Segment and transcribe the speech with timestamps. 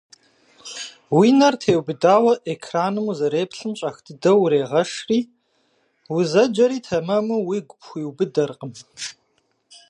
[1.15, 5.19] Уи нэр теубыдауэ экраным узэреплъым щӀэх дыдэу урегъэшри,
[6.15, 8.71] узэджэри тэмэму уигу пхуиубыдэркъым.